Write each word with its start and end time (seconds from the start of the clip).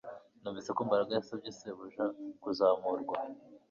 Numvise 0.41 0.69
ko 0.75 0.81
Mbaraga 0.87 1.11
yasabye 1.13 1.49
shebuja 1.57 2.03
kuzamurwa 2.41 3.17